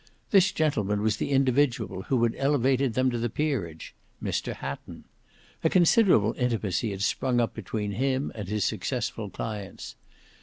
This 0.31 0.51
gentleman 0.51 1.03
was 1.03 1.17
the 1.17 1.29
individual 1.29 2.01
who 2.01 2.23
had 2.23 2.33
elevated 2.35 2.95
them 2.95 3.11
to 3.11 3.19
the 3.19 3.29
peerage—Mr 3.29 4.55
Hatton. 4.55 5.03
A 5.63 5.69
considerable 5.69 6.33
intimacy 6.39 6.89
had 6.89 7.03
sprung 7.03 7.39
up 7.39 7.53
between 7.53 7.91
him 7.91 8.31
and 8.33 8.47
his 8.47 8.65
successful 8.65 9.29
clients. 9.29 9.95